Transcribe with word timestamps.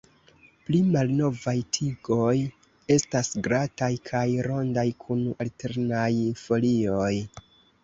Pli 0.67 0.77
malnovaj 0.93 1.53
tigoj 1.77 2.31
estas 2.95 3.31
glataj 3.49 3.91
kaj 4.09 4.25
rondaj 4.49 4.87
kun 5.05 5.23
alternaj 5.47 6.11
folioj. 6.43 7.15